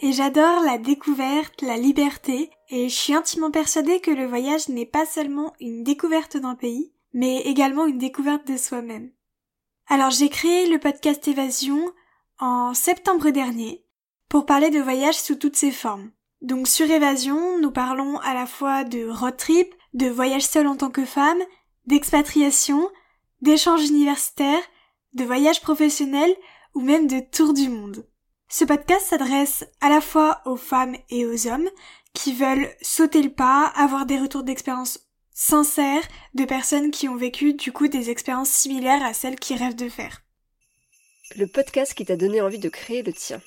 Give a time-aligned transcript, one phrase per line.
[0.00, 4.86] et j'adore la découverte, la liberté, et je suis intimement persuadée que le voyage n'est
[4.86, 9.10] pas seulement une découverte d'un pays, mais également une découverte de soi-même.
[9.88, 11.92] Alors j'ai créé le podcast Évasion
[12.38, 13.84] en septembre dernier
[14.28, 16.10] pour parler de voyage sous toutes ses formes.
[16.42, 20.76] Donc sur Évasion, nous parlons à la fois de road trip, de voyage seul en
[20.76, 21.40] tant que femme,
[21.86, 22.90] d'expatriation,
[23.40, 24.62] d'échanges universitaires,
[25.14, 26.34] de voyage professionnel
[26.74, 28.06] ou même de tour du monde.
[28.48, 31.68] Ce podcast s'adresse à la fois aux femmes et aux hommes
[32.14, 35.00] qui veulent sauter le pas, avoir des retours d'expérience
[35.32, 39.76] sincères de personnes qui ont vécu du coup des expériences similaires à celles qu'ils rêvent
[39.76, 40.22] de faire.
[41.36, 43.42] Le podcast qui t'a donné envie de créer le tien.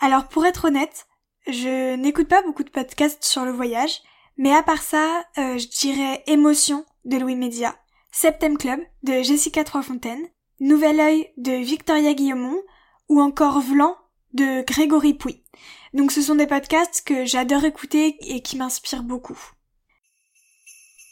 [0.00, 1.06] Alors pour être honnête,
[1.46, 4.02] je n'écoute pas beaucoup de podcasts sur le voyage,
[4.36, 7.74] mais à part ça, euh, je dirais Émotion de Louis Média,
[8.12, 10.28] Septem Club de Jessica Troisfontaine,
[10.60, 12.60] Nouvel Oeil de Victoria Guillaumont
[13.08, 13.96] ou encore Vlan
[14.32, 15.42] de Grégory Pouy.
[15.94, 19.38] Donc ce sont des podcasts que j'adore écouter et qui m'inspirent beaucoup.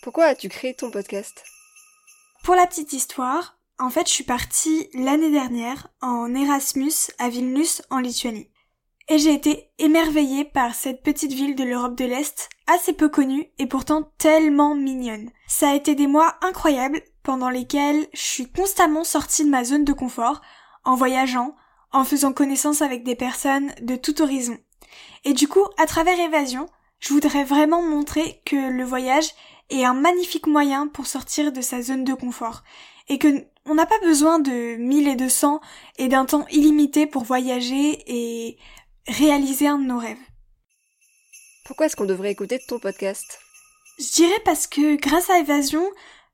[0.03, 1.45] Pourquoi as-tu créé ton podcast?
[2.45, 7.83] Pour la petite histoire, en fait je suis partie l'année dernière en Erasmus à Vilnius
[7.91, 8.51] en Lituanie.
[9.09, 13.47] Et j'ai été émerveillée par cette petite ville de l'Europe de l'Est, assez peu connue
[13.59, 15.31] et pourtant tellement mignonne.
[15.47, 19.85] Ça a été des mois incroyables pendant lesquels je suis constamment sortie de ma zone
[19.85, 20.41] de confort,
[20.85, 21.55] en voyageant,
[21.97, 24.59] en faisant connaissance avec des personnes de tout horizon.
[25.25, 26.69] Et du coup, à travers Évasion,
[27.01, 29.31] je voudrais vraiment montrer que le voyage
[29.71, 32.63] est un magnifique moyen pour sortir de sa zone de confort.
[33.09, 35.61] Et que on n'a pas besoin de mille et de cents
[35.97, 38.59] et d'un temps illimité pour voyager et
[39.09, 40.17] réaliser un de nos rêves.
[41.65, 43.41] Pourquoi est-ce qu'on devrait écouter ton podcast?
[43.99, 45.85] Je dirais parce que grâce à Évasion,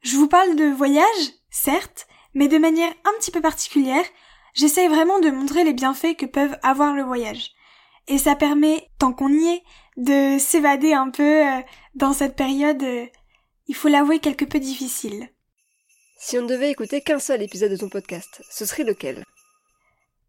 [0.02, 1.06] je vous parle de voyage,
[1.50, 4.04] certes, mais de manière un petit peu particulière,
[4.54, 7.52] J'essaye vraiment de montrer les bienfaits que peuvent avoir le voyage.
[8.08, 9.62] Et ça permet, tant qu'on y est,
[9.96, 11.60] de s'évader un peu euh,
[11.94, 13.06] dans cette période, euh,
[13.68, 15.28] il faut l'avouer, quelque peu difficile.
[16.18, 19.24] Si on ne devait écouter qu'un seul épisode de ton podcast, ce serait lequel?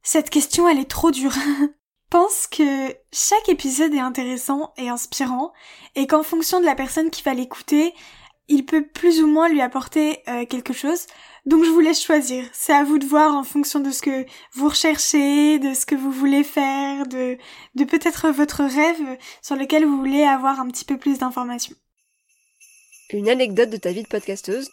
[0.01, 1.35] Cette question, elle est trop dure.
[2.13, 5.51] pense que chaque épisode est intéressant et inspirant,
[5.95, 7.91] et qu'en fonction de la personne qui va l'écouter,
[8.47, 11.05] il peut plus ou moins lui apporter euh, quelque chose.
[11.45, 12.45] Donc je vous laisse choisir.
[12.53, 15.95] C'est à vous de voir en fonction de ce que vous recherchez, de ce que
[15.95, 17.37] vous voulez faire, de,
[17.75, 21.75] de peut-être votre rêve sur lequel vous voulez avoir un petit peu plus d'informations.
[23.11, 24.69] Une anecdote de ta vie de podcasteuse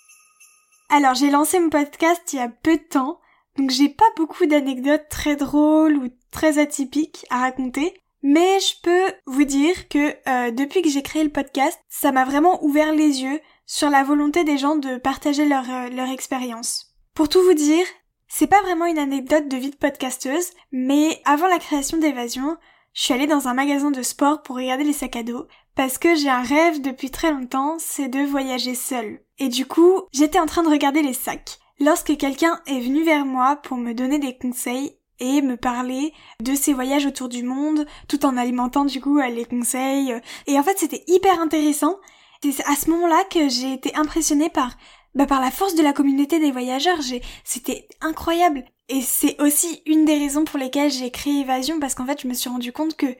[0.88, 3.20] Alors j'ai lancé mon podcast il y a peu de temps,
[3.58, 8.00] donc j'ai pas beaucoup d'anecdotes très drôles ou très atypiques à raconter.
[8.22, 12.24] Mais je peux vous dire que euh, depuis que j'ai créé le podcast, ça m'a
[12.24, 16.92] vraiment ouvert les yeux sur la volonté des gens de partager leur, euh, leur expérience.
[17.14, 17.86] Pour tout vous dire,
[18.26, 22.56] c'est pas vraiment une anecdote de vie de podcasteuse, mais avant la création d'Évasion,
[22.94, 25.98] je suis allée dans un magasin de sport pour regarder les sacs à dos, parce
[25.98, 29.20] que j'ai un rêve depuis très longtemps, c'est de voyager seule.
[29.38, 33.24] Et du coup, j'étais en train de regarder les sacs, lorsque quelqu'un est venu vers
[33.24, 36.12] moi pour me donner des conseils et me parler
[36.42, 40.12] de ses voyages autour du monde, tout en alimentant du coup les conseils.
[40.48, 42.00] Et en fait, c'était hyper intéressant
[42.42, 44.76] c'est à ce moment-là que j'ai été impressionnée par
[45.14, 47.00] bah, par la force de la communauté des voyageurs.
[47.02, 51.94] J'ai c'était incroyable et c'est aussi une des raisons pour lesquelles j'ai créé Évasion parce
[51.94, 53.16] qu'en fait, je me suis rendu compte que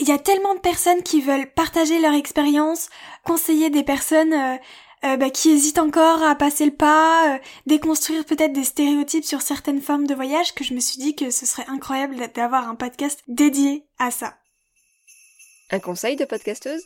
[0.00, 2.88] il y a tellement de personnes qui veulent partager leur expérience,
[3.24, 4.56] conseiller des personnes euh,
[5.04, 9.40] euh, bah, qui hésitent encore à passer le pas, euh, déconstruire peut-être des stéréotypes sur
[9.40, 12.74] certaines formes de voyage que je me suis dit que ce serait incroyable d'avoir un
[12.74, 14.34] podcast dédié à ça.
[15.70, 16.82] Un conseil de podcasteuse?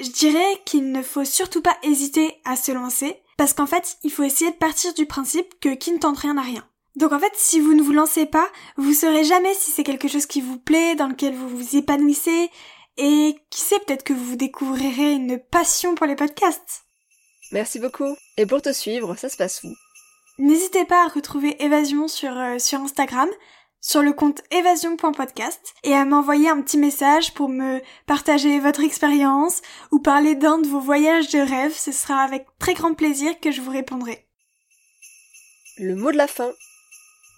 [0.00, 4.10] Je dirais qu'il ne faut surtout pas hésiter à se lancer, parce qu'en fait, il
[4.10, 6.66] faut essayer de partir du principe que qui ne tente rien n'a rien.
[6.96, 10.08] Donc en fait, si vous ne vous lancez pas, vous saurez jamais si c'est quelque
[10.08, 12.50] chose qui vous plaît, dans lequel vous vous épanouissez,
[12.98, 16.84] Et qui sait, peut-être que vous découvrirez une passion pour les podcasts.
[17.50, 18.16] Merci beaucoup.
[18.36, 19.74] Et pour te suivre, ça se passe où?
[20.38, 23.28] N'hésitez pas à retrouver Évasion sur, euh, sur Instagram,
[23.82, 29.60] sur le compte évasion.podcast, et à m'envoyer un petit message pour me partager votre expérience
[29.90, 31.76] ou parler d'un de vos voyages de rêve.
[31.76, 34.28] Ce sera avec très grand plaisir que je vous répondrai.
[35.78, 36.52] Le mot de la fin.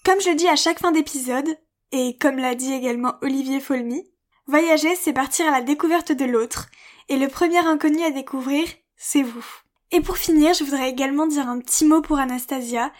[0.05, 1.49] Comme je dis à chaque fin d'épisode,
[1.93, 4.05] et comme l'a dit également Olivier Folmy,
[4.47, 6.69] voyager c'est partir à la découverte de l'autre,
[7.09, 8.67] et le premier inconnu à découvrir,
[8.97, 9.47] c'est vous.
[9.93, 12.93] Et pour finir, je voudrais également dire un petit mot pour Anastasia,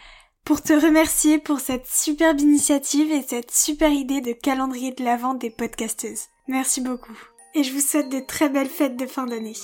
[0.45, 5.35] pour te remercier pour cette superbe initiative et cette super idée de calendrier de l'avant
[5.35, 6.29] des podcasteuses.
[6.49, 7.19] Merci beaucoup.
[7.55, 9.55] Et je vous souhaite de très belles fêtes de fin d'année.